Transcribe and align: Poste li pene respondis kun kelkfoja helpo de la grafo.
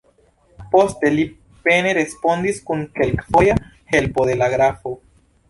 Poste 0.69 1.11
li 1.15 1.25
pene 1.67 1.91
respondis 1.97 2.63
kun 2.71 2.81
kelkfoja 2.97 3.59
helpo 3.93 4.27
de 4.33 4.41
la 4.43 4.51
grafo. 4.57 4.97